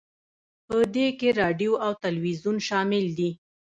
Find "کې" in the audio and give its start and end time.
1.19-1.29